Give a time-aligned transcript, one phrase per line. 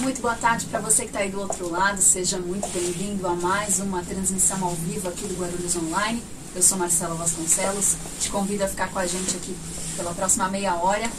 [0.00, 2.00] muito boa tarde para você que está aí do outro lado.
[2.00, 6.22] Seja muito bem-vindo a mais uma transmissão ao vivo aqui do Guarulhos Online.
[6.54, 7.96] Eu sou Marcela Vasconcelos.
[8.20, 9.56] Te convido a ficar com a gente aqui
[9.96, 11.10] pela próxima meia hora.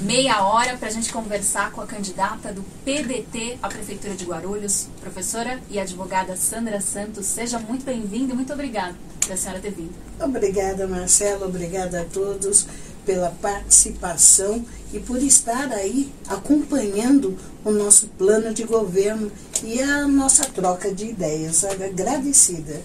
[0.00, 4.88] Meia hora para a gente conversar com a candidata do PDT à Prefeitura de Guarulhos,
[5.00, 7.26] professora e advogada Sandra Santos.
[7.26, 9.94] Seja muito bem-vinda e muito obrigada por a senhora ter vindo.
[10.20, 11.46] Obrigada, Marcela.
[11.46, 12.66] Obrigada a todos
[13.06, 19.30] pela participação e por estar aí acompanhando o nosso plano de governo
[19.62, 21.64] e a nossa troca de ideias.
[21.64, 22.82] Agradecida.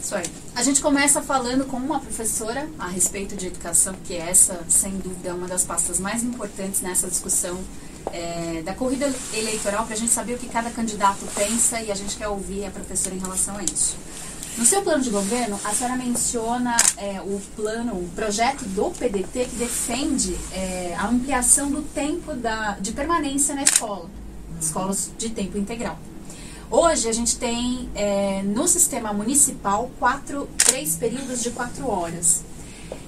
[0.00, 0.45] Isso aí.
[0.56, 5.28] A gente começa falando com uma professora a respeito de educação, que essa, sem dúvida,
[5.28, 7.60] é uma das pastas mais importantes nessa discussão
[8.10, 11.94] é, da corrida eleitoral, para a gente saber o que cada candidato pensa e a
[11.94, 13.98] gente quer ouvir a professora em relação a isso.
[14.56, 19.48] No seu plano de governo, a senhora menciona é, o plano, o projeto do PDT
[19.50, 24.08] que defende é, a ampliação do tempo da, de permanência na escola,
[24.58, 25.98] escolas de tempo integral.
[26.68, 32.42] Hoje a gente tem é, no sistema municipal quatro, três períodos de quatro horas.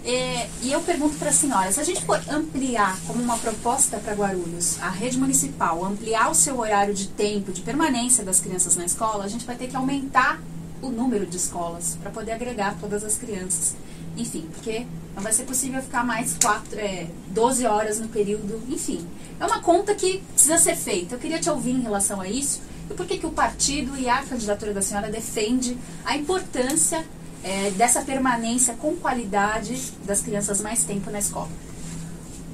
[0.04, 3.98] É, e eu pergunto para a senhora, se a gente for ampliar como uma proposta
[3.98, 8.76] para Guarulhos, a rede municipal, ampliar o seu horário de tempo de permanência das crianças
[8.76, 10.40] na escola, a gente vai ter que aumentar
[10.80, 13.74] o número de escolas para poder agregar todas as crianças.
[14.16, 14.86] Enfim, porque
[15.16, 19.04] não vai ser possível ficar mais quatro, é, 12 horas no período, enfim.
[19.40, 21.16] É uma conta que precisa ser feita.
[21.16, 24.08] Eu queria te ouvir em relação a isso e por que, que o partido e
[24.08, 27.04] a candidatura da senhora defende a importância
[27.42, 31.48] é, dessa permanência com qualidade das crianças mais tempo na escola.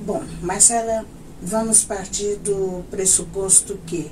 [0.04, 1.04] Bom, Marcela,
[1.40, 4.10] vamos partir do pressuposto que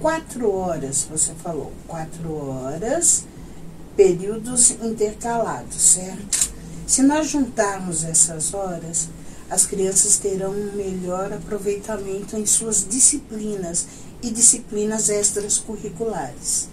[0.00, 3.24] quatro horas, você falou, quatro horas
[3.96, 6.52] períodos intercalados, certo?
[6.86, 9.08] Se nós juntarmos essas horas,
[9.50, 13.86] as crianças terão um melhor aproveitamento em suas disciplinas
[14.22, 16.68] e disciplinas extras curriculares.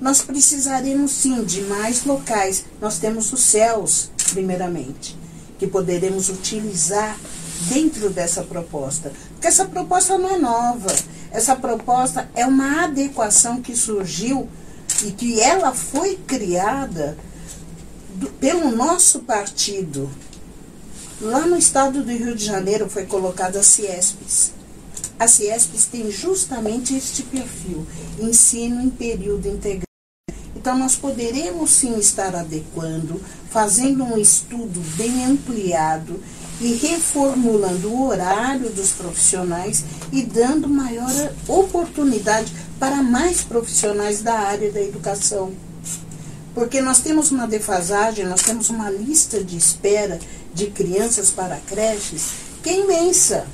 [0.00, 2.64] Nós precisaremos sim de mais locais.
[2.80, 5.16] Nós temos os céus, primeiramente,
[5.58, 7.16] que poderemos utilizar
[7.68, 9.12] dentro dessa proposta.
[9.30, 10.92] Porque essa proposta não é nova.
[11.30, 14.48] Essa proposta é uma adequação que surgiu
[15.04, 17.16] e que ela foi criada
[18.14, 20.10] do, pelo nosso partido.
[21.20, 24.52] Lá no estado do Rio de Janeiro foi colocada a Ciespes.
[25.22, 27.86] A Ciespes tem justamente este perfil,
[28.18, 29.86] ensino em período integral.
[30.56, 36.20] Então, nós poderemos sim estar adequando, fazendo um estudo bem ampliado
[36.60, 44.72] e reformulando o horário dos profissionais e dando maior oportunidade para mais profissionais da área
[44.72, 45.52] da educação.
[46.52, 50.18] Porque nós temos uma defasagem, nós temos uma lista de espera
[50.52, 53.46] de crianças para creches que é imensa.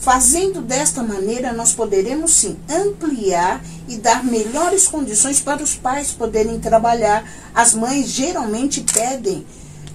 [0.00, 6.58] Fazendo desta maneira, nós poderemos sim ampliar e dar melhores condições para os pais poderem
[6.58, 7.24] trabalhar.
[7.54, 9.46] As mães geralmente pedem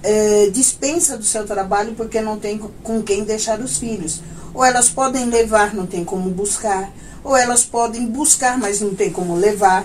[0.02, 4.22] eh, dispensa do seu trabalho porque não tem com quem deixar os filhos.
[4.54, 6.90] Ou elas podem levar, não tem como buscar
[7.26, 9.84] ou elas podem buscar, mas não tem como levar,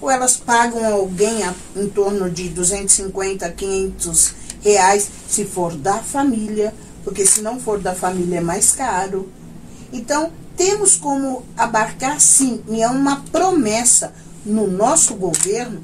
[0.00, 4.34] ou elas pagam alguém a, em torno de 250 a 500
[4.64, 6.74] reais, se for da família,
[7.04, 9.28] porque se não for da família é mais caro.
[9.92, 14.12] Então, temos como abarcar sim, e é uma promessa
[14.44, 15.82] no nosso governo,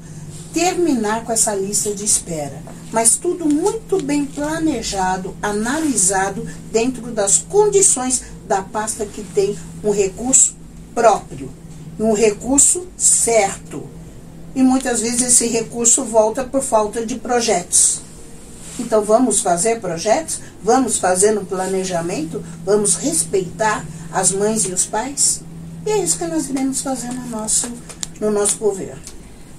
[0.53, 2.61] terminar com essa lista de espera.
[2.91, 10.55] Mas tudo muito bem planejado, analisado dentro das condições da pasta que tem um recurso
[10.95, 11.51] próprio,
[11.99, 13.87] um recurso certo.
[14.55, 18.01] E muitas vezes esse recurso volta por falta de projetos.
[18.79, 25.41] Então vamos fazer projetos, vamos fazer no planejamento, vamos respeitar as mães e os pais.
[25.85, 27.71] E é isso que nós iremos fazer no nosso,
[28.19, 29.01] no nosso governo.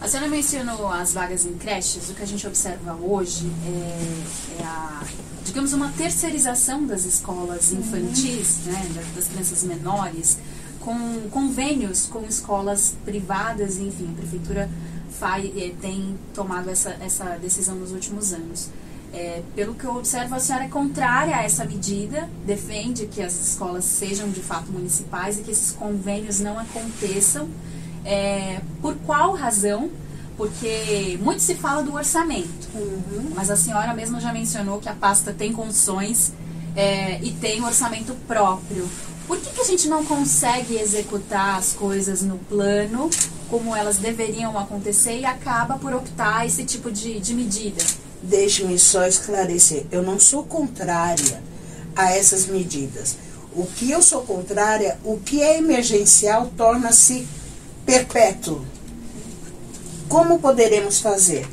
[0.01, 2.09] A senhora mencionou as vagas em creches.
[2.09, 5.03] O que a gente observa hoje é, é a,
[5.45, 8.73] digamos, uma terceirização das escolas infantis, uhum.
[8.73, 10.39] né, das crianças menores,
[10.81, 14.71] com convênios com escolas privadas, enfim, a prefeitura
[15.11, 18.69] faz, eh, tem tomado essa, essa decisão nos últimos anos.
[19.13, 23.35] É, pelo que eu observo, a senhora é contrária a essa medida, defende que as
[23.35, 27.49] escolas sejam de fato municipais e que esses convênios não aconteçam.
[28.05, 29.91] É, por qual razão?
[30.37, 33.33] Porque muito se fala do orçamento, uhum.
[33.35, 36.33] mas a senhora mesma já mencionou que a pasta tem condições
[36.75, 38.89] é, e tem um orçamento próprio.
[39.27, 43.11] Por que, que a gente não consegue executar as coisas no plano
[43.49, 47.83] como elas deveriam acontecer e acaba por optar esse tipo de, de medida?
[48.23, 49.87] Deixe-me só esclarecer.
[49.91, 51.43] Eu não sou contrária
[51.97, 53.17] a essas medidas.
[53.53, 57.27] o que eu sou contrária, o que é emergencial torna-se
[57.85, 58.65] perpétuo.
[60.09, 61.49] Como poderemos fazer?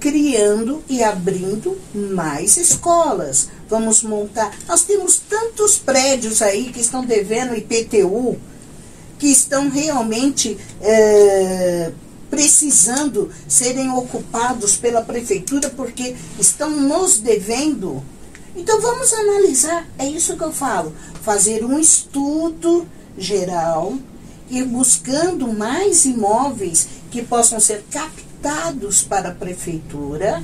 [0.00, 3.48] Criando e abrindo mais escolas.
[3.68, 4.56] Vamos montar.
[4.68, 8.38] Nós temos tantos prédios aí que estão devendo IPTU,
[9.18, 11.92] que estão realmente é,
[12.30, 18.02] precisando serem ocupados pela prefeitura porque estão nos devendo.
[18.54, 22.86] Então vamos analisar, é isso que eu falo, fazer um estudo
[23.18, 23.94] geral
[24.48, 30.42] e buscando mais imóveis que possam ser captados para a prefeitura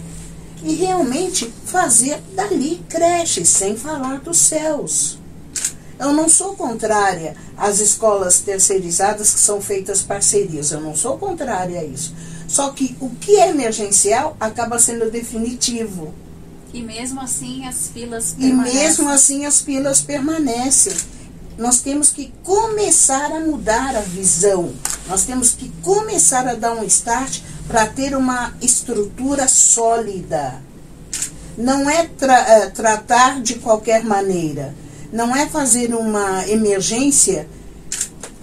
[0.63, 5.22] e realmente fazer dali creches, sem falar dos céus.
[5.99, 10.73] Eu não sou contrária às escolas terceirizadas que são feitas parcerias.
[10.73, 12.15] Eu não sou contrária a isso.
[12.49, 16.13] Só que o que é emergencial acaba sendo definitivo.
[16.73, 18.81] E mesmo assim as filas permanecem.
[18.81, 20.93] E mesmo assim as filas permanecem.
[21.59, 24.73] Nós temos que começar a mudar a visão.
[25.07, 30.63] Nós temos que começar a dar um start para ter uma estrutura sólida.
[31.57, 34.75] Não é tra é, tratar de qualquer maneira
[35.13, 37.47] não é fazer uma emergência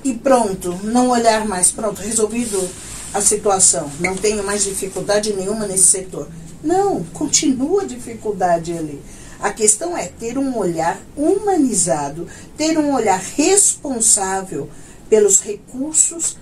[0.04, 2.70] e pronto, não olhar mais, pronto, resolvido
[3.14, 6.28] a situação, não tenho mais dificuldade nenhuma nesse setor.
[6.64, 9.02] Não, continua a dificuldade ali.
[9.40, 12.28] A questão é ter um olhar humanizado,
[12.58, 14.70] ter um olhar responsável
[15.10, 16.38] pelos recursos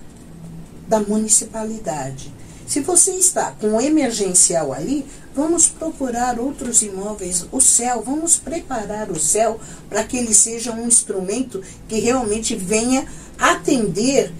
[0.86, 2.32] da municipalidade.
[2.66, 5.06] Se você está com o emergencial ali,
[5.38, 10.84] vamos procurar outros imóveis, o céu, vamos preparar o céu para que ele seja um
[10.84, 13.06] instrumento que realmente venha
[13.38, 14.32] atender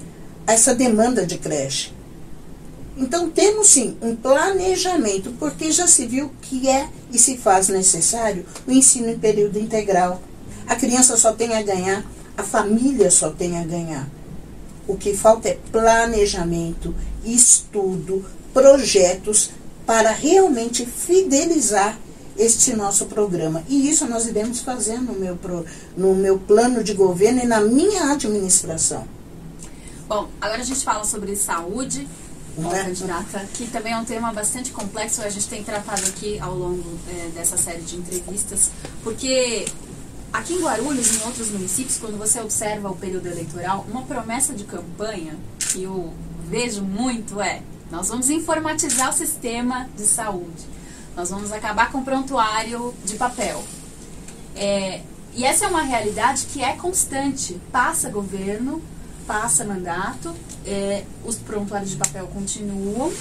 [0.45, 1.93] essa demanda de creche.
[2.97, 8.44] Então temos sim um planejamento, porque já se viu que é e se faz necessário
[8.67, 10.21] o ensino em período integral.
[10.67, 12.05] A criança só tem a ganhar,
[12.37, 14.09] a família só tem a ganhar.
[14.89, 16.93] O que falta é planejamento,
[17.25, 19.51] estudo, projetos
[19.88, 21.99] para realmente fidelizar
[22.37, 23.64] este nosso programa.
[23.67, 25.38] E isso nós iremos fazer no meu,
[25.96, 29.08] no meu plano de governo e na minha administração.
[30.06, 32.06] Bom, agora a gente fala sobre saúde,
[32.58, 32.85] né?
[32.85, 36.84] candidata, que também é um tema bastante complexo, a gente tem tratado aqui ao longo
[37.08, 38.70] é, dessa série de entrevistas,
[39.02, 39.64] porque
[40.31, 44.52] aqui em Guarulhos e em outros municípios, quando você observa o período eleitoral, uma promessa
[44.52, 46.12] de campanha que eu
[46.46, 50.67] vejo muito é nós vamos informatizar o sistema de saúde.
[51.17, 53.64] Nós vamos acabar com o prontuário de papel.
[54.55, 55.00] É,
[55.35, 57.61] e essa é uma realidade que é constante.
[57.73, 58.82] Passa governo,
[59.26, 60.35] passa mandato,
[60.67, 63.12] é, os prontuários de papel continuam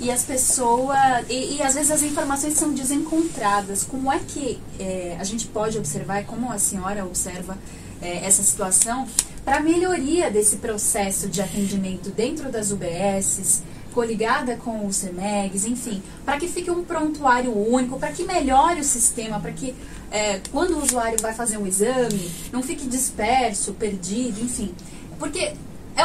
[0.00, 0.98] e as pessoas.
[1.28, 3.84] E, e, às vezes as informações são desencontradas.
[3.84, 7.56] Como é que é, a gente pode observar, como a senhora observa
[8.00, 9.06] é, essa situação,
[9.44, 13.62] para melhoria desse processo de atendimento dentro das UBSs?
[13.96, 18.84] Coligada com o CEMEGs, enfim, para que fique um prontuário único, para que melhore o
[18.84, 19.74] sistema, para que
[20.10, 24.74] é, quando o usuário vai fazer um exame, não fique disperso, perdido, enfim.
[25.18, 25.56] Porque é,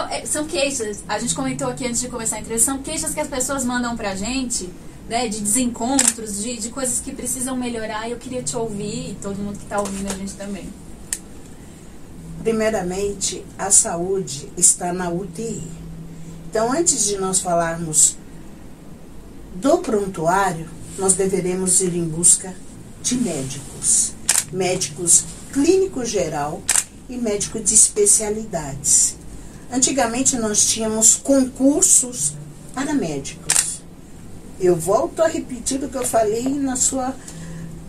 [0.10, 3.20] é, são queixas, a gente comentou aqui antes de começar a entrevista, são queixas que
[3.20, 4.70] as pessoas mandam para a gente,
[5.10, 9.18] né, de desencontros, de, de coisas que precisam melhorar, e eu queria te ouvir, e
[9.22, 10.70] todo mundo que está ouvindo a gente também.
[12.42, 15.81] Primeiramente, a saúde está na UTI
[16.52, 18.18] então, antes de nós falarmos
[19.56, 20.68] do prontuário,
[20.98, 22.54] nós deveremos ir em busca
[23.02, 24.12] de médicos.
[24.52, 26.62] Médicos clínico geral
[27.08, 29.16] e médico de especialidades.
[29.72, 32.34] Antigamente nós tínhamos concursos
[32.76, 33.82] para médicos.
[34.60, 37.16] Eu volto a repetir o que eu falei na sua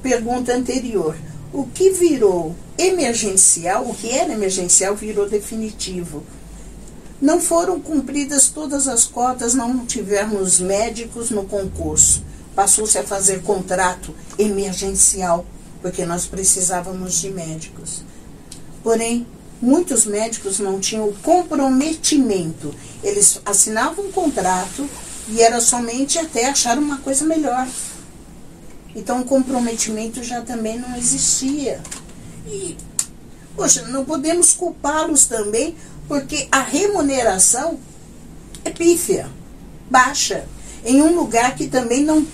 [0.01, 1.17] pergunta anterior.
[1.53, 6.23] O que virou emergencial, o que era emergencial, virou definitivo
[7.23, 12.21] não foram cumpridas todas as cotas, não tivemos médicos no concurso.
[12.53, 15.47] Passou-se a fazer contrato emergencial,
[15.81, 18.03] porque nós precisávamos de médicos.
[18.83, 19.25] Porém,
[19.61, 22.75] muitos médicos não tinham comprometimento.
[23.05, 24.91] Eles assinavam um contrato
[25.29, 27.69] e era somente até achar uma coisa melhor.
[28.97, 31.81] Então, o comprometimento já também não existia.
[32.49, 32.77] E,
[33.55, 35.77] poxa, não podemos culpá-los também
[36.09, 37.79] porque a remuneração
[38.65, 39.29] é pífia,
[39.91, 40.45] baixa,
[40.85, 42.27] em um lugar que também não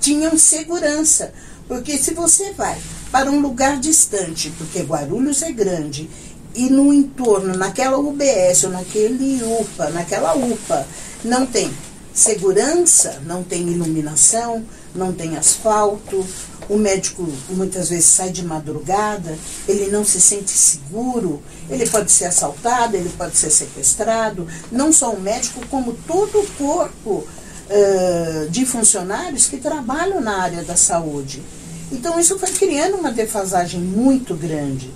[0.00, 1.32] tinham segurança.
[1.66, 2.78] Porque se você vai
[3.10, 6.08] para um lugar distante, porque Guarulhos é grande,
[6.54, 10.86] e no entorno, naquela UBS ou naquele UPA, naquela UPA,
[11.24, 11.70] não tem
[12.12, 14.64] segurança, não tem iluminação,
[14.94, 16.24] não tem asfalto,
[16.68, 22.26] o médico muitas vezes sai de madrugada, ele não se sente seguro, ele pode ser
[22.26, 27.26] assaltado, ele pode ser sequestrado, não só o médico, como todo o corpo
[27.68, 31.42] uh, de funcionários que trabalham na área da saúde.
[31.90, 34.92] Então isso foi criando uma defasagem muito grande.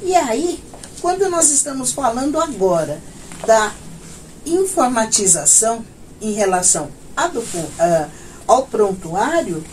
[0.00, 0.62] E aí,
[1.00, 3.00] quando nós estamos falando agora
[3.46, 3.72] da
[4.46, 5.84] informatização
[6.20, 8.10] em relação a, uh,
[8.46, 9.64] ao prontuário,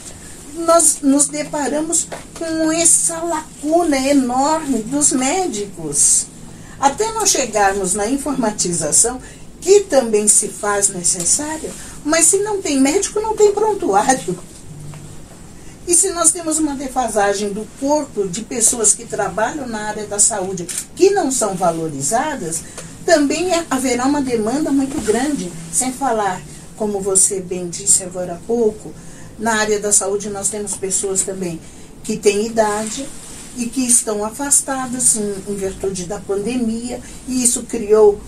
[0.56, 6.28] nós nos deparamos com essa lacuna enorme dos médicos.
[6.80, 9.22] Até nós chegarmos na informatização,
[9.60, 11.72] que também se faz necessária,
[12.04, 14.38] mas se não tem médico, não tem prontuário.
[15.88, 20.20] E se nós temos uma defasagem do corpo de pessoas que trabalham na área da
[20.20, 22.62] saúde que não são valorizadas,
[23.06, 26.42] também haverá uma demanda muito grande, sem falar,
[26.82, 28.92] como você bem disse agora há pouco,
[29.38, 31.62] na área da saúde, nós temos pessoas também
[32.04, 33.08] que têm idade
[33.56, 38.20] e que estão afastadas em, em virtude da pandemia, e isso criou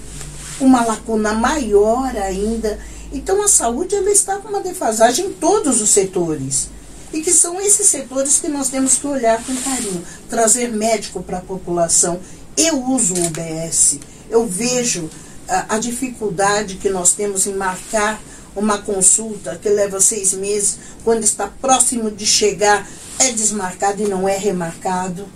[0.62, 2.78] uma lacuna maior ainda.
[3.12, 6.70] Então, a saúde ela está com uma defasagem em todos os setores.
[7.12, 11.40] E que são esses setores que nós temos que olhar com carinho, trazer médico para
[11.40, 12.20] a população.
[12.56, 13.98] Eu uso o UBS,
[14.30, 15.10] eu vejo
[15.50, 18.22] a, a dificuldade que nós temos em marcar
[18.56, 22.88] uma consulta que leva seis meses, quando está próximo de chegar,
[23.20, 25.28] é desmarcado e não é remarcado.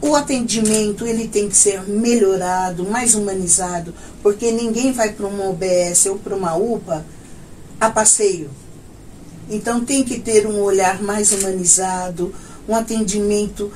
[0.00, 6.06] O atendimento ele tem que ser melhorado, mais humanizado, porque ninguém vai para uma OBS
[6.06, 7.04] ou para uma UPA
[7.80, 8.48] a passeio.
[9.50, 12.34] Então tem que ter um olhar mais humanizado,
[12.68, 13.72] um atendimento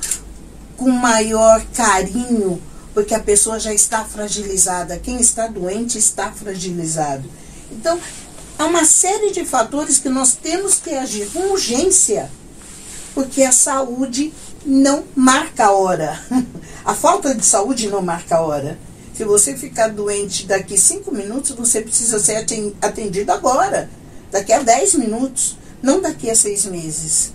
[0.77, 2.61] com maior carinho,
[2.93, 4.97] porque a pessoa já está fragilizada.
[4.99, 7.29] Quem está doente está fragilizado.
[7.71, 7.99] Então,
[8.57, 12.29] há uma série de fatores que nós temos que agir com urgência,
[13.13, 14.33] porque a saúde
[14.65, 16.19] não marca a hora.
[16.85, 18.77] A falta de saúde não marca a hora.
[19.13, 22.45] Se você ficar doente daqui cinco minutos, você precisa ser
[22.81, 23.89] atendido agora,
[24.29, 27.31] daqui a dez minutos, não daqui a seis meses.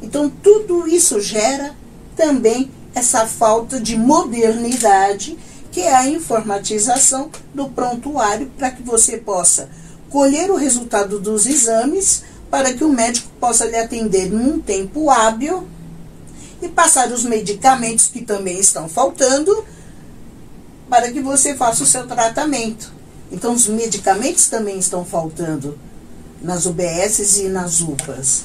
[0.00, 1.74] Então, tudo isso gera
[2.14, 5.36] também essa falta de modernidade,
[5.72, 9.68] que é a informatização do prontuário, para que você possa
[10.10, 15.68] colher o resultado dos exames para que o médico possa lhe atender num tempo hábil
[16.62, 19.64] e passar os medicamentos que também estão faltando
[20.88, 22.92] para que você faça o seu tratamento.
[23.30, 25.78] Então, os medicamentos também estão faltando
[26.40, 28.44] nas UBSs e nas UPAs.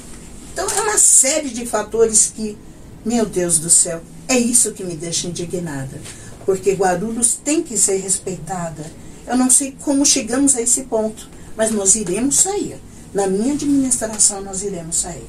[0.52, 2.58] Então, é uma série de fatores que,
[3.06, 6.00] meu Deus do céu, é isso que me deixa indignada.
[6.46, 8.86] Porque Guarulhos tem que ser respeitada.
[9.26, 12.80] Eu não sei como chegamos a esse ponto mas nós iremos sair.
[13.14, 15.28] Na minha administração, nós iremos sair.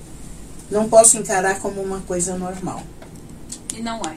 [0.70, 2.82] Não posso encarar como uma coisa normal.
[3.74, 4.16] E não é.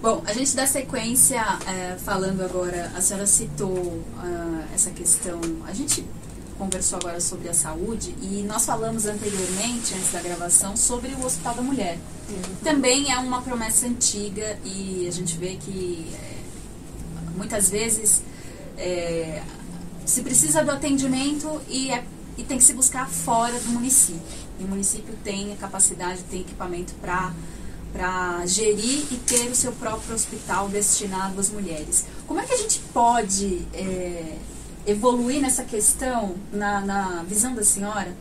[0.00, 5.74] Bom, a gente dá sequência é, falando agora, a senhora citou uh, essa questão, a
[5.74, 6.02] gente
[6.56, 11.54] conversou agora sobre a saúde e nós falamos anteriormente, antes da gravação, sobre o Hospital
[11.54, 11.98] da Mulher.
[12.30, 12.54] Uhum.
[12.64, 16.34] Também é uma promessa antiga e a gente vê que é,
[17.36, 18.22] muitas vezes
[18.78, 19.42] é,
[20.10, 22.04] se precisa do atendimento e, é,
[22.36, 24.20] e tem que se buscar fora do município.
[24.58, 27.32] E o município tem a capacidade, tem equipamento para
[27.92, 32.04] para gerir e ter o seu próprio hospital destinado às mulheres.
[32.24, 34.36] Como é que a gente pode é,
[34.86, 38.16] evoluir nessa questão, na, na visão da senhora,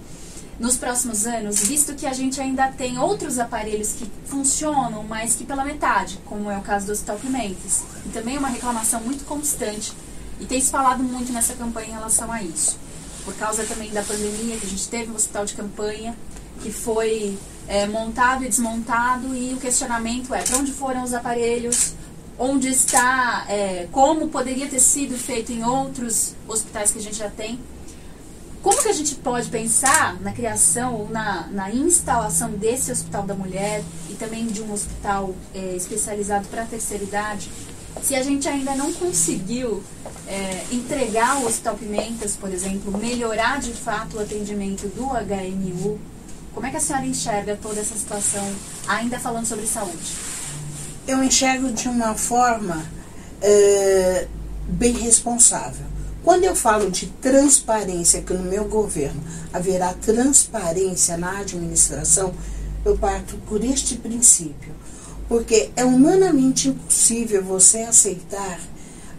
[0.59, 5.45] nos próximos anos, visto que a gente ainda tem outros aparelhos que funcionam, mas que
[5.45, 7.83] pela metade, como é o caso do Hospital Clementes.
[8.07, 9.93] E também é uma reclamação muito constante
[10.39, 12.77] e tem se falado muito nessa campanha em relação a isso.
[13.25, 16.15] Por causa também da pandemia, que a gente teve um hospital de campanha
[16.61, 21.93] que foi é, montado e desmontado e o questionamento é para onde foram os aparelhos,
[22.37, 27.29] onde está, é, como poderia ter sido feito em outros hospitais que a gente já
[27.29, 27.59] tem.
[28.61, 33.33] Como que a gente pode pensar na criação ou na, na instalação desse Hospital da
[33.33, 37.49] Mulher e também de um hospital é, especializado para a terceira idade
[38.01, 39.83] se a gente ainda não conseguiu
[40.27, 45.99] é, entregar o Hospital Pimentas, por exemplo, melhorar de fato o atendimento do HMU,
[46.53, 48.45] como é que a senhora enxerga toda essa situação,
[48.87, 50.13] ainda falando sobre saúde?
[51.07, 52.85] Eu enxergo de uma forma
[53.41, 54.27] é,
[54.67, 55.85] bem responsável.
[56.23, 59.21] Quando eu falo de transparência, que no meu governo
[59.53, 62.33] haverá transparência na administração,
[62.83, 64.73] eu parto por este princípio.
[65.29, 68.59] Porque é humanamente impossível você aceitar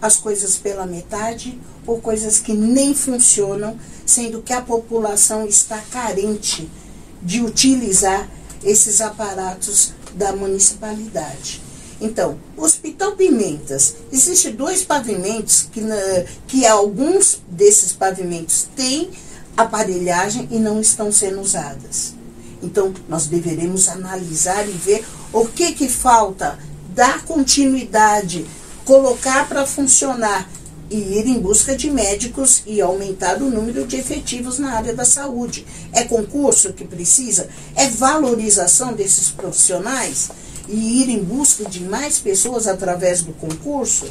[0.02, 6.68] as coisas pela metade ou coisas que nem funcionam, sendo que a população está carente
[7.22, 8.28] de utilizar
[8.62, 11.62] esses aparatos da municipalidade.
[12.00, 15.82] Então, Hospital Pimentas, existem dois pavimentos que,
[16.48, 19.10] que alguns desses pavimentos têm
[19.56, 22.14] aparelhagem e não estão sendo usadas.
[22.62, 26.58] Então, nós deveremos analisar e ver o que, que falta,
[26.94, 28.46] dar continuidade,
[28.84, 30.48] colocar para funcionar
[30.90, 35.04] e ir em busca de médicos e aumentar o número de efetivos na área da
[35.04, 35.64] saúde.
[35.92, 37.48] É concurso que precisa?
[37.76, 40.30] É valorização desses profissionais?
[40.68, 44.06] E ir em busca de mais pessoas através do concurso?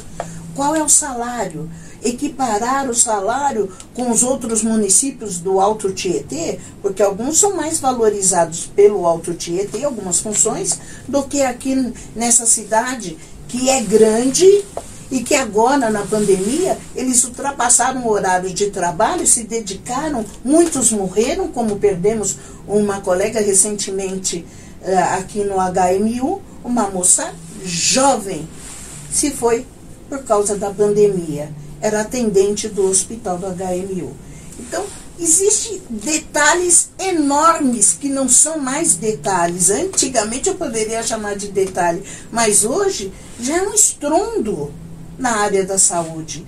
[0.54, 1.70] Qual é o salário?
[2.02, 8.66] Equiparar o salário com os outros municípios do Alto Tietê, porque alguns são mais valorizados
[8.74, 14.64] pelo Alto Tietê, algumas funções, do que aqui nessa cidade, que é grande
[15.10, 21.48] e que agora, na pandemia, eles ultrapassaram o horário de trabalho, se dedicaram, muitos morreram,
[21.48, 24.46] como perdemos uma colega recentemente
[24.82, 28.48] uh, aqui no HMU, uma moça jovem,
[29.10, 29.66] se foi
[30.08, 31.50] por causa da pandemia
[31.80, 34.14] era atendente do hospital do HMU.
[34.58, 34.84] Então,
[35.18, 39.70] existem detalhes enormes que não são mais detalhes.
[39.70, 44.72] Antigamente eu poderia chamar de detalhe, mas hoje já é um estrondo
[45.18, 46.46] na área da saúde.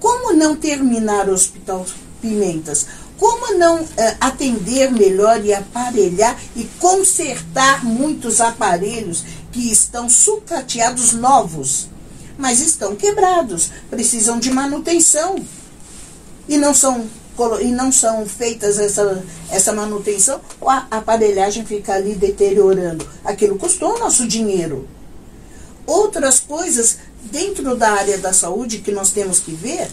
[0.00, 1.86] Como não terminar o Hospital
[2.20, 2.86] Pimentas?
[3.16, 3.88] Como não uh,
[4.20, 11.88] atender melhor e aparelhar e consertar muitos aparelhos que estão sucateados novos?
[12.38, 15.36] Mas estão quebrados, precisam de manutenção.
[16.48, 17.06] E não são,
[17.60, 23.08] e não são feitas essa, essa manutenção, a aparelhagem fica ali deteriorando.
[23.24, 24.88] Aquilo custou o nosso dinheiro.
[25.86, 26.98] Outras coisas
[27.30, 29.88] dentro da área da saúde que nós temos que ver,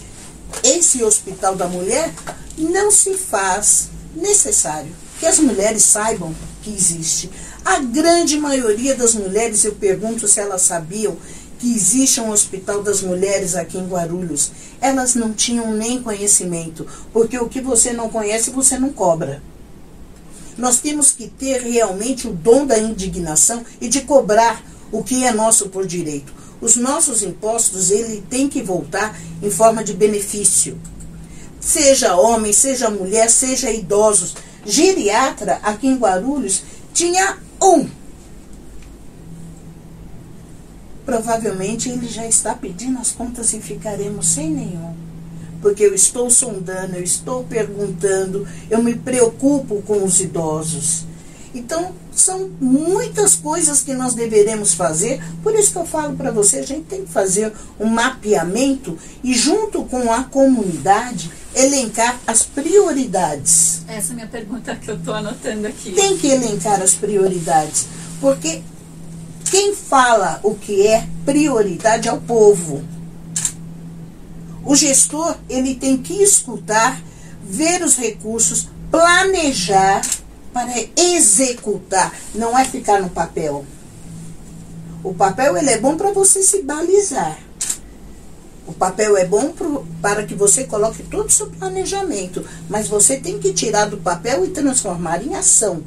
[0.63, 2.13] esse hospital da mulher
[2.57, 7.29] não se faz necessário que as mulheres saibam que existe.
[7.63, 11.15] A grande maioria das mulheres, eu pergunto se elas sabiam
[11.62, 14.52] que existe um hospital das mulheres aqui em Guarulhos.
[14.82, 19.43] Elas não tinham nem conhecimento, porque o que você não conhece, você não cobra.
[20.58, 25.32] Nós temos que ter realmente o dom da indignação e de cobrar o que é
[25.32, 26.34] nosso por direito.
[26.60, 30.82] Os nossos impostos, ele tem que voltar em forma de benefício.
[31.60, 34.34] Seja homem, seja mulher, seja idosos.
[34.65, 37.88] Geriatra, aqui em Guarulhos, tinha um
[41.06, 44.94] provavelmente ele já está pedindo as contas e ficaremos sem nenhum.
[45.62, 51.06] Porque eu estou sondando, eu estou perguntando, eu me preocupo com os idosos.
[51.54, 56.60] Então, são muitas coisas que nós deveremos fazer, por isso que eu falo para você,
[56.60, 63.82] a gente tem que fazer um mapeamento e junto com a comunidade elencar as prioridades.
[63.88, 65.92] Essa é a minha pergunta que eu estou anotando aqui.
[65.92, 67.86] Tem que elencar as prioridades,
[68.22, 68.62] porque
[69.52, 72.82] quem fala o que é prioridade é o povo.
[74.64, 77.02] O gestor, ele tem que escutar,
[77.44, 80.02] ver os recursos, planejar
[80.54, 83.66] para executar, não é ficar no papel.
[85.04, 87.38] O papel ele é bom para você se balizar.
[88.66, 93.18] O papel é bom pro, para que você coloque todo o seu planejamento, mas você
[93.18, 95.84] tem que tirar do papel e transformar em ação,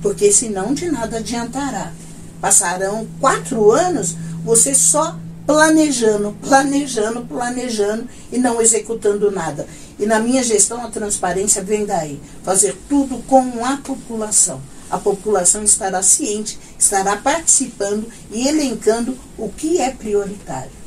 [0.00, 1.92] porque senão de nada adiantará.
[2.42, 9.64] Passarão quatro anos você só planejando, planejando, planejando e não executando nada.
[9.96, 14.60] E na minha gestão a transparência vem daí, fazer tudo com a população.
[14.90, 20.81] A população estará ciente, estará participando e elencando o que é prioritário.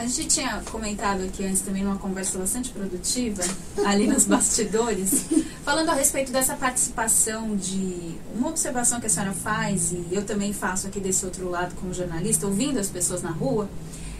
[0.00, 3.42] A gente tinha comentado aqui antes também numa conversa bastante produtiva,
[3.84, 5.26] ali nos bastidores,
[5.62, 10.54] falando a respeito dessa participação de uma observação que a senhora faz, e eu também
[10.54, 13.68] faço aqui desse outro lado como jornalista, ouvindo as pessoas na rua,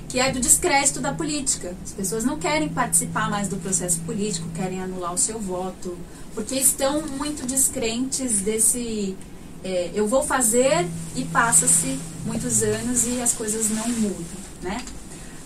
[0.07, 1.75] que é do descrédito da política.
[1.83, 5.97] As pessoas não querem participar mais do processo político, querem anular o seu voto,
[6.35, 9.17] porque estão muito descrentes desse
[9.65, 14.85] é, eu vou fazer e passa-se muitos anos e as coisas não mudam, né?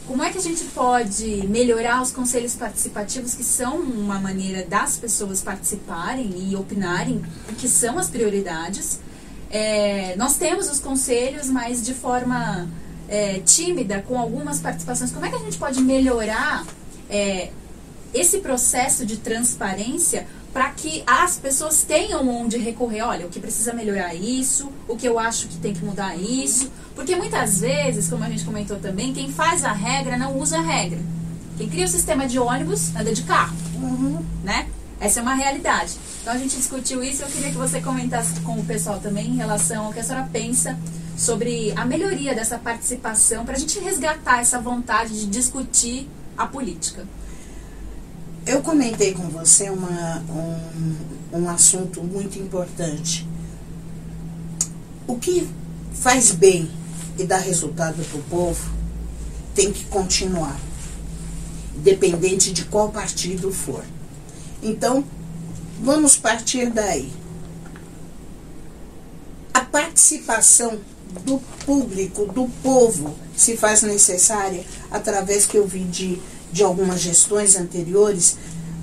[0.07, 4.99] Como é que a gente pode melhorar os conselhos participativos, que são uma maneira das
[4.99, 9.01] pessoas participarem e opinarem o que são as prioridades?
[9.51, 12.69] É, nós temos os conselhos, mas de forma
[13.09, 15.11] é, tímida, com algumas participações.
[15.11, 16.67] Como é que a gente pode melhorar
[17.09, 17.51] é,
[18.12, 23.03] esse processo de transparência para que as pessoas tenham onde recorrer.
[23.03, 26.71] Olha, o que precisa melhorar isso, o que eu acho que tem que mudar isso.
[26.95, 30.62] Porque muitas vezes, como a gente comentou também, quem faz a regra não usa a
[30.62, 31.01] regra.
[31.59, 34.25] Quem cria o sistema de ônibus anda de carro, Uhum.
[34.45, 34.69] né?
[35.01, 35.93] Essa é uma realidade.
[36.23, 37.23] Então a gente discutiu isso.
[37.23, 40.29] Eu queria que você comentasse com o pessoal também em relação ao que a senhora
[40.33, 40.79] pensa
[41.17, 47.05] sobre a melhoria dessa participação para a gente resgatar essa vontade de discutir a política.
[48.46, 53.26] Eu comentei com você uma, um, um assunto muito importante.
[55.07, 55.48] O que
[55.94, 56.70] faz bem
[57.18, 58.70] e dá resultado para o povo
[59.54, 60.59] tem que continuar,
[61.76, 63.85] independente de qual partido for.
[64.62, 65.04] Então,
[65.80, 67.11] vamos partir daí.
[69.54, 70.80] A participação
[71.24, 76.20] do público, do povo, se faz necessária através que eu vi de,
[76.55, 78.37] de algumas gestões anteriores,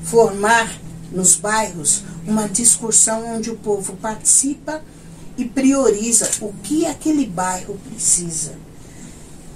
[0.03, 0.77] formar
[1.09, 4.83] nos bairros uma discussão onde o povo participa
[5.37, 8.55] e prioriza o que aquele bairro precisa.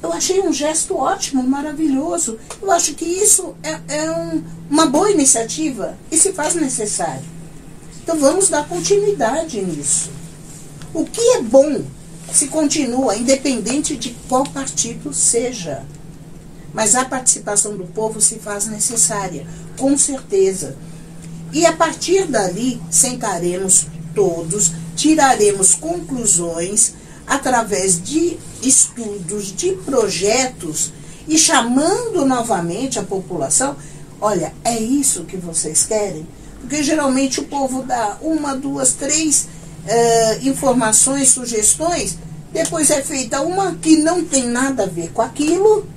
[0.02, 2.40] Eu achei um gesto ótimo, maravilhoso.
[2.62, 7.26] Eu acho que isso é, é um, uma boa iniciativa e se faz necessário.
[8.02, 10.10] Então vamos dar continuidade nisso.
[10.94, 11.84] O que é bom
[12.32, 15.84] se continua, independente de qual partido seja.
[16.76, 20.76] Mas a participação do povo se faz necessária, com certeza.
[21.54, 26.94] E a partir dali, sentaremos todos, tiraremos conclusões
[27.26, 30.92] através de estudos, de projetos
[31.26, 33.78] e chamando novamente a população.
[34.20, 36.28] Olha, é isso que vocês querem?
[36.60, 39.48] Porque geralmente o povo dá uma, duas, três
[39.88, 42.18] eh, informações, sugestões,
[42.52, 45.95] depois é feita uma que não tem nada a ver com aquilo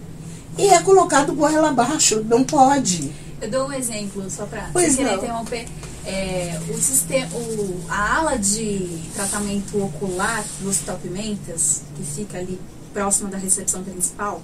[0.59, 2.25] e é colocado goela abaixo.
[2.25, 3.12] Não pode.
[3.40, 5.14] Eu dou um exemplo, só para querer não.
[5.14, 5.68] interromper.
[6.05, 12.59] É, o sistema, o, a ala de tratamento ocular do Hospital Pimentas, que fica ali
[12.92, 14.42] próxima da recepção principal,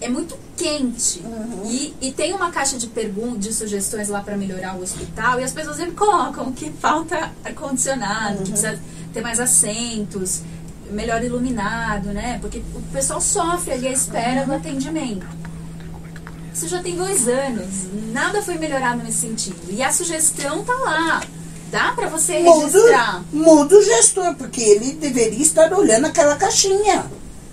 [0.00, 1.22] é muito quente.
[1.66, 5.44] E, e tem uma caixa de perguntas, de sugestões lá para melhorar o hospital, e
[5.44, 8.78] as pessoas sempre colocam que falta ar-condicionado, que precisa
[9.12, 10.42] ter mais assentos,
[10.90, 12.38] melhor iluminado, né?
[12.40, 15.26] Porque o pessoal sofre ali à espera do atendimento.
[16.52, 17.86] Isso já tem dois anos.
[18.12, 19.60] Nada foi melhorado nesse sentido.
[19.70, 21.22] E a sugestão tá lá.
[21.70, 23.22] Dá para você registrar.
[23.32, 27.04] Muda, o gestor, porque ele deveria estar olhando aquela caixinha.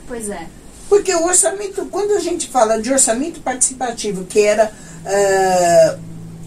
[0.07, 0.47] Pois é.
[0.87, 4.71] Porque o orçamento, quando a gente fala de orçamento participativo, que era
[5.05, 5.97] ah,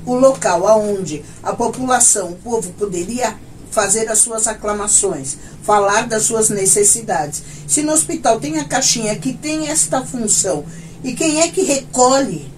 [0.06, 3.36] o local aonde a população, o povo poderia
[3.76, 7.42] fazer as suas aclamações, falar das suas necessidades.
[7.68, 10.64] Se no hospital tem a caixinha que tem esta função,
[11.04, 12.50] e quem é que recolhe?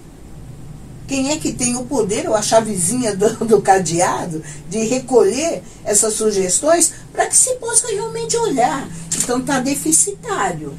[1.05, 6.13] Quem é que tem o poder ou a chavezinha do, do cadeado de recolher essas
[6.13, 8.87] sugestões para que se possa realmente olhar?
[9.17, 10.73] Então está deficitário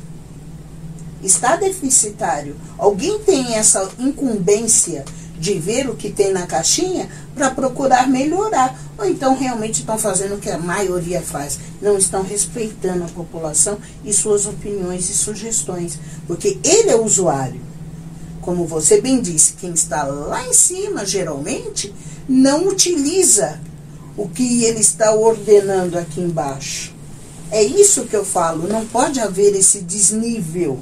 [1.23, 2.57] está deficitário.
[2.79, 5.05] Alguém tem essa incumbência
[5.41, 8.79] de ver o que tem na caixinha para procurar melhorar.
[8.99, 11.59] Ou então realmente estão fazendo o que a maioria faz.
[11.81, 15.99] Não estão respeitando a população e suas opiniões e sugestões.
[16.27, 17.61] Porque ele é o usuário.
[18.43, 21.93] Como você bem disse, quem está lá em cima, geralmente,
[22.29, 23.59] não utiliza
[24.17, 26.95] o que ele está ordenando aqui embaixo.
[27.51, 30.79] É isso que eu falo, não pode haver esse desnível.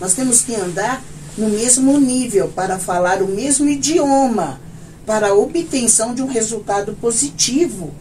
[0.00, 1.02] Nós temos que andar
[1.36, 4.60] no mesmo nível para falar o mesmo idioma,
[5.04, 7.92] para a obtenção de um resultado positivo.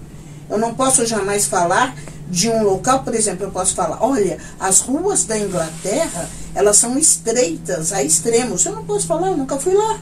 [0.49, 1.95] Eu não posso jamais falar
[2.29, 6.97] de um local, por exemplo, eu posso falar, olha, as ruas da Inglaterra, elas são
[6.97, 8.65] estreitas, a extremos.
[8.65, 9.99] Eu não posso falar, eu nunca fui lá.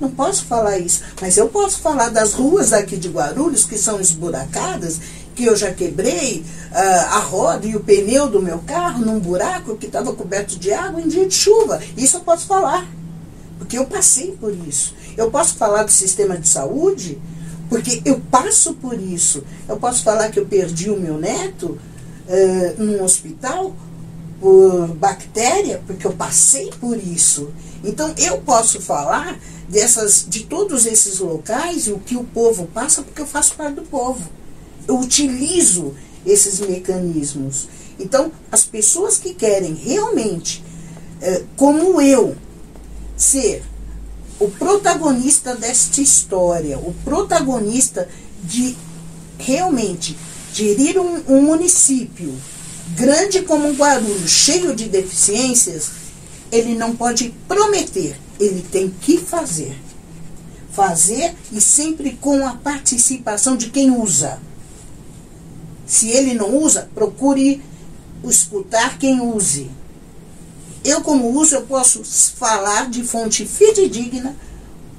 [0.00, 4.00] Não posso falar isso, mas eu posso falar das ruas aqui de Guarulhos que são
[4.00, 5.00] esburacadas,
[5.38, 9.76] que eu já quebrei ah, a roda e o pneu do meu carro num buraco
[9.76, 11.80] que estava coberto de água em dia de chuva.
[11.96, 12.84] Isso eu posso falar,
[13.56, 14.96] porque eu passei por isso.
[15.16, 17.18] Eu posso falar do sistema de saúde,
[17.68, 19.44] porque eu passo por isso.
[19.68, 21.78] Eu posso falar que eu perdi o meu neto
[22.28, 23.72] ah, num hospital
[24.40, 27.52] por bactéria, porque eu passei por isso.
[27.84, 33.02] Então eu posso falar dessas, de todos esses locais e o que o povo passa,
[33.02, 34.37] porque eu faço parte do povo.
[34.88, 35.94] Eu utilizo
[36.26, 37.68] esses mecanismos.
[38.00, 40.64] Então, as pessoas que querem realmente,
[41.20, 42.36] eh, como eu,
[43.16, 43.62] ser
[44.40, 48.08] o protagonista desta história, o protagonista
[48.42, 48.76] de
[49.38, 50.16] realmente
[50.52, 52.34] gerir um, um município
[52.94, 55.90] grande como Guarulhos, cheio de deficiências,
[56.50, 59.76] ele não pode prometer, ele tem que fazer.
[60.72, 64.40] Fazer e sempre com a participação de quem usa.
[65.88, 67.62] Se ele não usa, procure
[68.22, 69.70] escutar quem use.
[70.84, 72.04] eu como uso, eu posso
[72.36, 74.36] falar de fonte fidedigna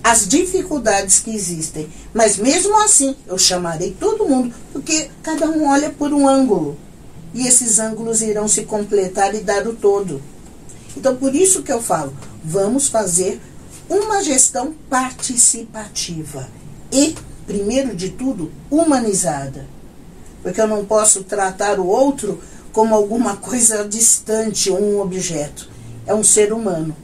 [0.04, 1.88] as dificuldades que existem.
[2.12, 6.76] Mas mesmo assim, eu chamarei todo mundo, porque cada um olha por um ângulo.
[7.34, 10.22] E esses ângulos irão se completar e dar o todo.
[10.98, 13.40] Então, por isso que eu falo, vamos fazer
[13.88, 16.48] uma gestão participativa
[16.92, 19.68] e, primeiro de tudo, humanizada.
[20.42, 25.70] Porque eu não posso tratar o outro como alguma coisa distante um objeto.
[26.06, 26.96] É um ser humano.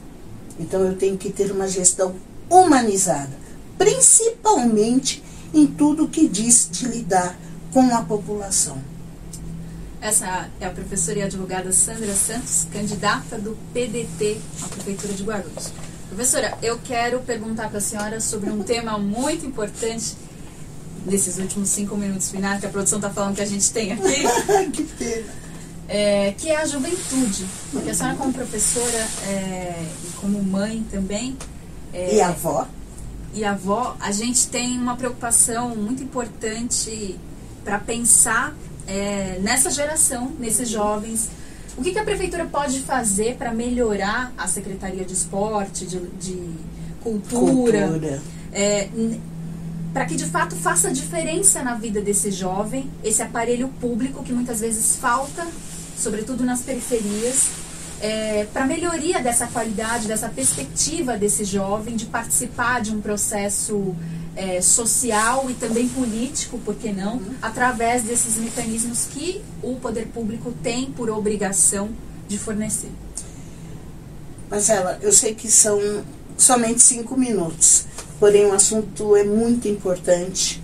[0.58, 2.14] Então eu tenho que ter uma gestão
[2.48, 3.32] humanizada,
[3.76, 5.22] principalmente
[5.52, 7.36] em tudo que diz de lidar
[7.72, 8.78] com a população.
[10.00, 15.72] Essa é a professora e advogada Sandra Santos, candidata do PDT à Prefeitura de Guarulhos.
[16.08, 20.14] Professora, eu quero perguntar para a senhora sobre um tema muito importante
[21.06, 24.22] nesses últimos cinco minutos finais que a produção está falando que a gente tem aqui.
[24.72, 25.46] que pena.
[25.88, 27.46] É, que é a juventude.
[27.70, 31.36] Porque a senhora, como professora é, e como mãe também.
[31.92, 32.66] É, e avó?
[33.32, 37.18] E avó, a gente tem uma preocupação muito importante
[37.64, 41.28] para pensar é, nessa geração, nesses jovens.
[41.76, 46.50] O que, que a prefeitura pode fazer para melhorar a Secretaria de Esporte, de, de
[47.02, 47.88] Cultura?
[47.88, 48.22] Cultura.
[49.96, 54.60] Para que de fato faça diferença na vida desse jovem, esse aparelho público que muitas
[54.60, 55.46] vezes falta,
[55.96, 57.48] sobretudo nas periferias,
[58.02, 63.96] é, para melhoria dessa qualidade, dessa perspectiva desse jovem de participar de um processo
[64.36, 67.34] é, social e também político, por que não, uhum.
[67.40, 71.88] através desses mecanismos que o poder público tem por obrigação
[72.28, 72.90] de fornecer.
[74.50, 76.04] Marcela, eu sei que são
[76.36, 77.86] somente cinco minutos,
[78.18, 80.62] porém o assunto é muito importante,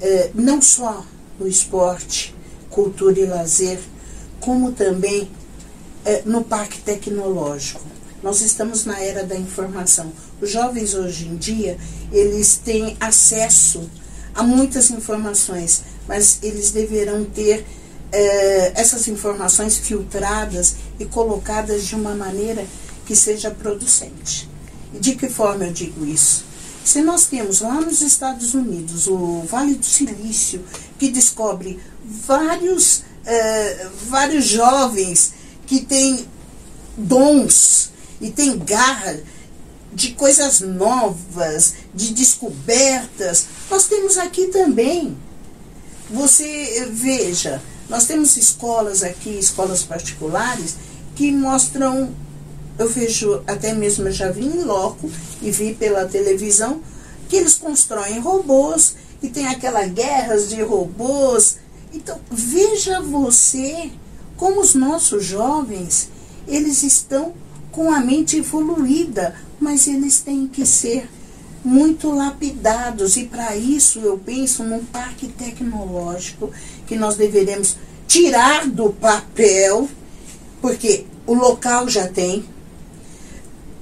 [0.00, 1.04] é, não só
[1.38, 2.34] no esporte,
[2.70, 3.80] cultura e lazer,
[4.40, 5.30] como também
[6.04, 7.82] é, no parque tecnológico.
[8.22, 10.12] Nós estamos na era da informação.
[10.40, 11.78] Os jovens hoje em dia,
[12.12, 13.88] eles têm acesso
[14.34, 17.64] a muitas informações, mas eles deverão ter
[18.10, 22.64] é, essas informações filtradas e colocadas de uma maneira
[23.06, 24.48] que seja producente.
[24.92, 26.44] De que forma eu digo isso?
[26.84, 30.62] Se nós temos lá nos Estados Unidos o Vale do Silício,
[30.98, 35.32] que descobre vários, é, vários jovens
[35.66, 36.28] que têm
[36.96, 39.18] dons e têm garra
[39.92, 43.46] de coisas novas, de descobertas.
[43.70, 45.16] Nós temos aqui também.
[46.10, 50.76] Você veja, nós temos escolas aqui, escolas particulares,
[51.14, 52.14] que mostram,
[52.78, 55.10] eu vejo, até mesmo eu já vi em loco
[55.40, 56.80] e vi pela televisão,
[57.28, 61.58] que eles constroem robôs e tem aquelas guerras de robôs.
[61.92, 63.90] Então, veja você
[64.36, 66.10] como os nossos jovens,
[66.46, 67.32] eles estão
[67.70, 71.08] com a mente evoluída, mas eles têm que ser
[71.64, 76.50] muito lapidados e para isso eu penso num parque tecnológico
[76.86, 79.88] que nós deveremos tirar do papel,
[80.60, 82.44] porque o local já tem,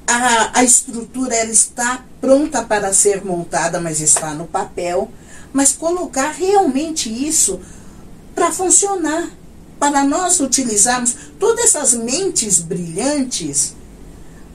[0.07, 5.11] a, a estrutura ela está pronta para ser montada, mas está no papel,
[5.53, 7.61] mas colocar realmente isso
[8.35, 9.31] para funcionar,
[9.79, 13.75] para nós utilizarmos todas essas mentes brilhantes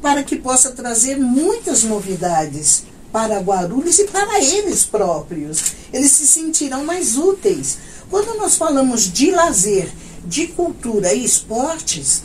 [0.02, 5.64] para que possa trazer muitas novidades para Guarulhos e para eles próprios.
[5.92, 7.78] Eles se sentirão mais úteis.
[8.10, 9.90] Quando nós falamos de lazer,
[10.26, 12.24] de cultura e esportes,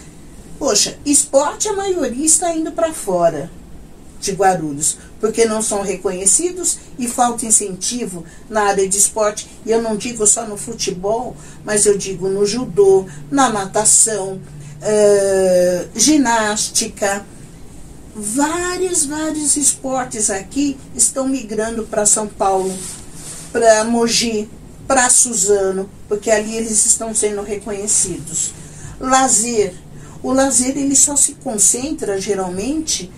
[0.63, 3.51] poxa, esporte a maioria está indo para fora
[4.21, 9.51] de Guarulhos, porque não são reconhecidos e falta incentivo na área de esporte.
[9.67, 15.89] E eu não digo só no futebol, mas eu digo no judô, na natação, uh,
[15.99, 17.27] ginástica,
[18.15, 22.73] vários, vários esportes aqui estão migrando para São Paulo,
[23.51, 24.49] para Mogi,
[24.87, 28.53] para Suzano, porque ali eles estão sendo reconhecidos.
[29.01, 29.82] Lazer.
[30.23, 33.11] O lazer ele só se concentra geralmente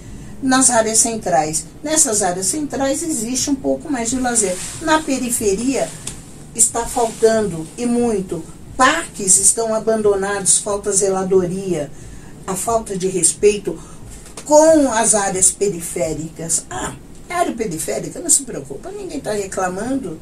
[0.42, 1.66] nas áreas centrais.
[1.82, 4.56] Nessas áreas centrais existe um pouco mais de lazer.
[4.82, 5.88] Na periferia
[6.54, 8.42] está faltando e muito.
[8.76, 11.90] Parques estão abandonados, falta zeladoria,
[12.46, 13.78] a falta de respeito
[14.44, 16.66] com as áreas periféricas.
[16.68, 16.94] Ah,
[17.28, 20.18] área periférica, não se preocupa, ninguém está reclamando.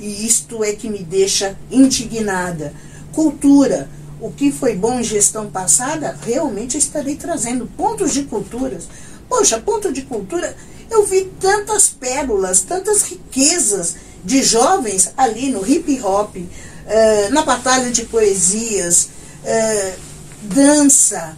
[0.00, 2.72] E isto é que me deixa indignada.
[3.12, 3.88] Cultura.
[4.20, 8.88] O que foi bom em gestão passada, realmente estarei trazendo pontos de culturas.
[9.28, 10.56] Poxa, ponto de cultura,
[10.90, 17.90] eu vi tantas pérolas, tantas riquezas de jovens ali no hip hop, uh, na batalha
[17.90, 19.08] de poesias,
[19.44, 19.98] uh,
[20.42, 21.36] dança,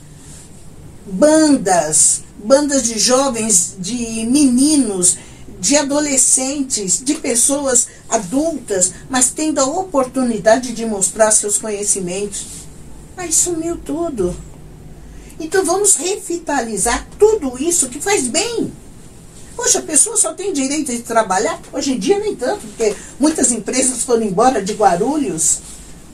[1.06, 5.18] bandas, bandas de jovens, de meninos,
[5.58, 12.59] de adolescentes, de pessoas adultas, mas tendo a oportunidade de mostrar seus conhecimentos.
[13.20, 14.34] Aí sumiu tudo.
[15.38, 18.72] Então vamos revitalizar tudo isso que faz bem.
[19.54, 21.60] Poxa, a pessoa só tem direito de trabalhar?
[21.70, 25.58] Hoje em dia nem tanto, porque muitas empresas foram embora de Guarulhos.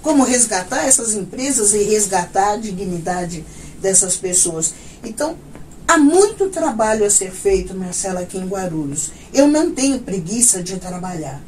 [0.03, 3.45] Como resgatar essas empresas e resgatar a dignidade
[3.81, 4.75] dessas pessoas?
[5.05, 5.37] Então,
[5.87, 9.13] há muito trabalho a ser feito, Marcela, aqui em Guarulhos.
[9.33, 11.41] Eu não tenho preguiça de trabalhar.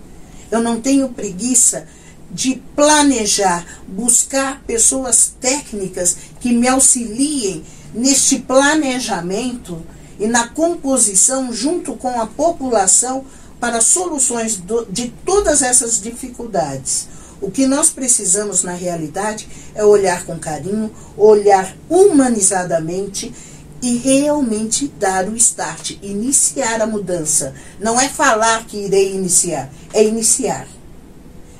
[0.53, 1.85] Eu não tenho preguiça
[2.31, 7.65] de planejar, buscar pessoas técnicas que me auxiliem
[7.95, 9.83] neste planejamento
[10.19, 13.25] e na composição junto com a população
[13.61, 17.09] para soluções do, de todas essas dificuldades.
[17.41, 23.33] O que nós precisamos na realidade é olhar com carinho, olhar humanizadamente
[23.81, 27.55] e realmente dar o start, iniciar a mudança.
[27.79, 30.67] Não é falar que irei iniciar, é iniciar.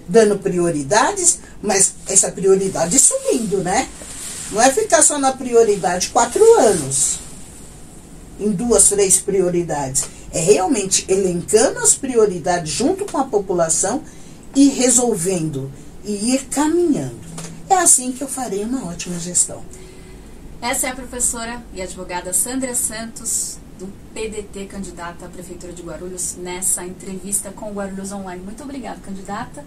[0.09, 3.89] Dando prioridades, mas essa prioridade subindo, né?
[4.51, 7.19] Não é ficar só na prioridade quatro anos
[8.41, 10.07] em duas, três prioridades.
[10.33, 14.03] É realmente elencando as prioridades junto com a população
[14.55, 15.71] e resolvendo
[16.05, 17.19] e ir caminhando.
[17.69, 19.63] É assim que eu farei uma ótima gestão.
[20.61, 26.35] Essa é a professora e advogada Sandra Santos, do PDT, candidata à Prefeitura de Guarulhos,
[26.37, 28.43] nessa entrevista com o Guarulhos Online.
[28.43, 29.65] Muito obrigada, candidata.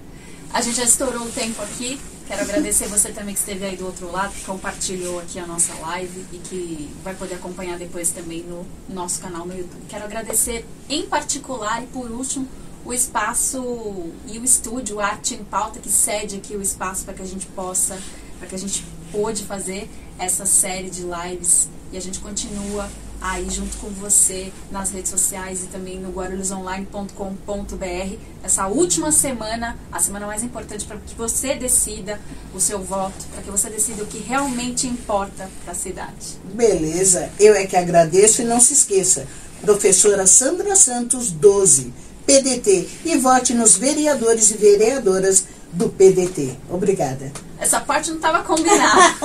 [0.54, 2.00] A gente já estourou o tempo aqui.
[2.28, 5.74] Quero agradecer você também que esteve aí do outro lado, que compartilhou aqui a nossa
[5.76, 9.82] live e que vai poder acompanhar depois também no nosso canal no YouTube.
[9.88, 12.48] Quero agradecer em particular e por último
[12.84, 17.22] o espaço e o estúdio Arte em Pauta que cede aqui o espaço para que
[17.22, 17.98] a gente possa,
[18.38, 22.90] para que a gente pôde fazer essa série de lives e a gente continua
[23.22, 28.16] aí junto com você nas redes sociais e também no guarulhosonline.com.br.
[28.44, 32.20] Essa última semana, a semana mais importante para que você decida
[32.54, 36.40] o seu voto, para que você decida o que realmente importa para a cidade.
[36.54, 39.28] Beleza, eu é que agradeço e não se esqueça,
[39.62, 41.94] professora Sandra Santos 12,
[42.26, 46.58] PDT, e vote nos vereadores e vereadoras do PDT.
[46.70, 47.32] Obrigada.
[47.60, 49.16] Essa parte não estava combinada.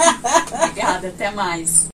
[0.63, 1.85] Obrigada, até mais.